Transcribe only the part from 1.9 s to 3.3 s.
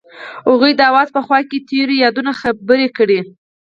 یادونو خبرې کړې.